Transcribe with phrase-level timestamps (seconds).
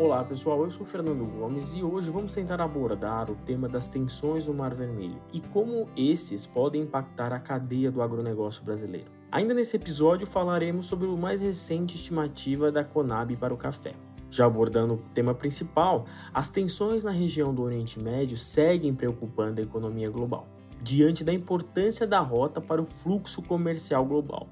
[0.00, 4.46] Olá pessoal, eu sou Fernando Gomes e hoje vamos tentar abordar o tema das tensões
[4.46, 9.08] no Mar Vermelho e como esses podem impactar a cadeia do agronegócio brasileiro.
[9.30, 13.92] Ainda nesse episódio falaremos sobre o mais recente estimativa da Conab para o café.
[14.30, 19.64] Já abordando o tema principal, as tensões na região do Oriente Médio seguem preocupando a
[19.64, 20.48] economia global,
[20.82, 24.48] diante da importância da rota para o fluxo comercial global.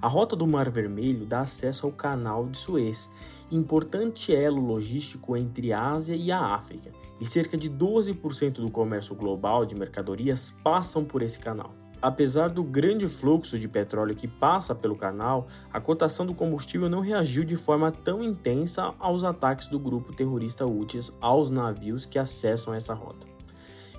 [0.00, 3.10] A rota do Mar Vermelho dá acesso ao Canal de Suez,
[3.50, 9.14] importante elo logístico entre a Ásia e a África, e cerca de 12% do comércio
[9.14, 11.74] global de mercadorias passam por esse canal.
[12.00, 17.00] Apesar do grande fluxo de petróleo que passa pelo canal, a cotação do combustível não
[17.00, 22.74] reagiu de forma tão intensa aos ataques do grupo terrorista Houthis aos navios que acessam
[22.74, 23.35] essa rota.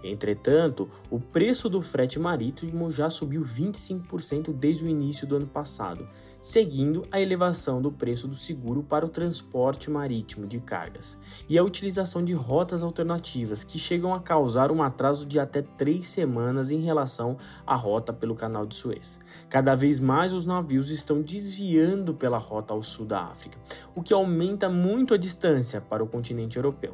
[0.04, 6.08] Entretanto, o preço do frete marítimo já subiu 25% desde o início do ano passado,
[6.42, 11.18] seguindo a elevação do preço do seguro para o transporte marítimo de cargas
[11.50, 16.06] e a utilização de rotas alternativas que chegam a causar um atraso de até três
[16.06, 19.20] semanas em relação à rota pelo Canal de Suez.
[19.50, 23.58] Cada vez mais os navios estão desviando pela rota ao sul da África,
[23.98, 26.94] o que aumenta muito a distância para o continente europeu.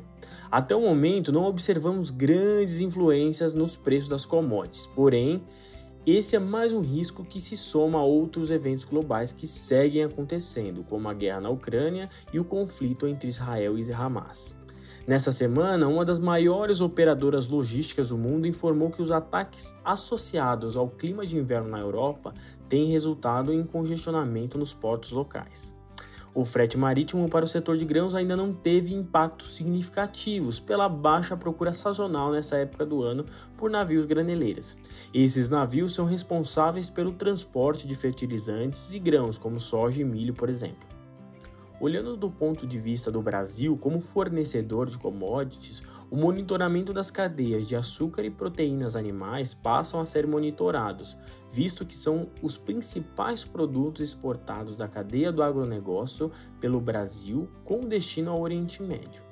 [0.49, 5.43] Até o momento, não observamos grandes influências nos preços das commodities, porém,
[6.05, 10.81] esse é mais um risco que se soma a outros eventos globais que seguem acontecendo,
[10.85, 14.55] como a guerra na Ucrânia e o conflito entre Israel e Hamas.
[15.05, 20.87] Nessa semana, uma das maiores operadoras logísticas do mundo informou que os ataques associados ao
[20.87, 22.33] clima de inverno na Europa
[22.69, 25.72] têm resultado em congestionamento nos portos locais.
[26.35, 31.37] O frete marítimo para o setor de grãos ainda não teve impactos significativos pela baixa
[31.37, 33.23] procura sazonal nessa época do ano
[33.55, 34.75] por navios graneleiras.
[35.13, 40.49] Esses navios são responsáveis pelo transporte de fertilizantes e grãos, como soja e milho, por
[40.49, 40.87] exemplo.
[41.79, 47.67] Olhando do ponto de vista do Brasil como fornecedor de commodities, o monitoramento das cadeias
[47.67, 51.17] de açúcar e proteínas animais passam a ser monitorados,
[51.51, 58.31] visto que são os principais produtos exportados da cadeia do agronegócio pelo Brasil com destino
[58.31, 59.23] ao Oriente Médio.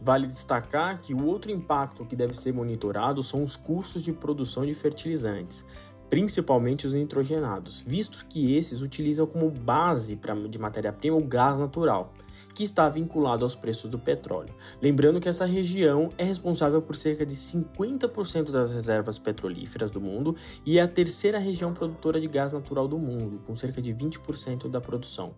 [0.00, 4.64] Vale destacar que o outro impacto que deve ser monitorado são os custos de produção
[4.64, 5.66] de fertilizantes,
[6.08, 12.12] principalmente os nitrogenados, visto que esses utilizam como base pra, de matéria-prima o gás natural,
[12.54, 14.54] que está vinculado aos preços do petróleo.
[14.80, 20.34] Lembrando que essa região é responsável por cerca de 50% das reservas petrolíferas do mundo
[20.64, 24.68] e é a terceira região produtora de gás natural do mundo, com cerca de 20%
[24.68, 25.34] da produção.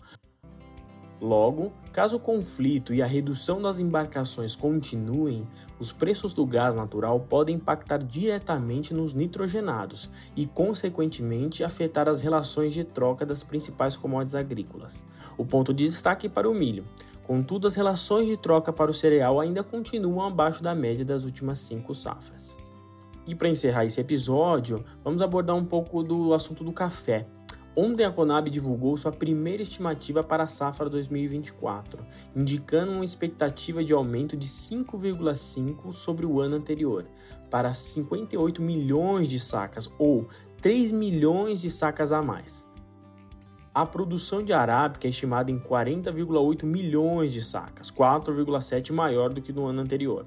[1.21, 5.47] Logo, caso o conflito e a redução das embarcações continuem,
[5.79, 12.73] os preços do gás natural podem impactar diretamente nos nitrogenados e, consequentemente, afetar as relações
[12.73, 15.05] de troca das principais commodities agrícolas.
[15.37, 16.87] O ponto de destaque para o milho.
[17.23, 21.59] Contudo, as relações de troca para o cereal ainda continuam abaixo da média das últimas
[21.59, 22.57] cinco safras.
[23.27, 27.27] E para encerrar esse episódio, vamos abordar um pouco do assunto do café.
[27.77, 32.05] Ontem a Conab divulgou sua primeira estimativa para a safra 2024,
[32.35, 37.07] indicando uma expectativa de aumento de 5,5 sobre o ano anterior,
[37.49, 40.29] para 58 milhões de sacas ou
[40.61, 42.67] 3 milhões de sacas a mais.
[43.73, 49.53] A produção de arábica é estimada em 40,8 milhões de sacas, 4,7 maior do que
[49.53, 50.27] no ano anterior.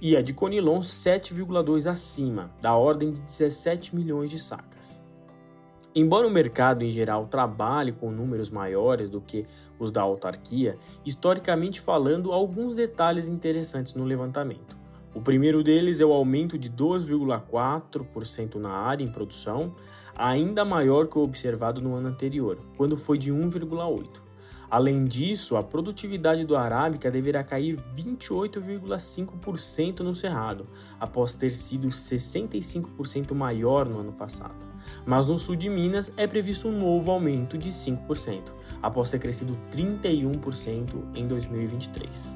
[0.00, 5.01] E a de conilon 7,2 acima, da ordem de 17 milhões de sacas.
[5.94, 9.44] Embora o mercado em geral trabalhe com números maiores do que
[9.78, 14.74] os da autarquia, historicamente falando, há alguns detalhes interessantes no levantamento.
[15.14, 19.74] O primeiro deles é o aumento de 2,4% na área em produção,
[20.16, 24.31] ainda maior que o observado no ano anterior, quando foi de 1,8%.
[24.72, 30.66] Além disso, a produtividade do arábica deverá cair 28,5% no cerrado,
[30.98, 34.64] após ter sido 65% maior no ano passado.
[35.04, 39.58] Mas no sul de Minas é previsto um novo aumento de 5%, após ter crescido
[39.70, 42.34] 31% em 2023.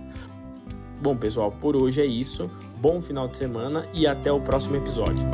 [1.00, 2.50] Bom, pessoal, por hoje é isso.
[2.76, 5.26] Bom final de semana e até o próximo episódio.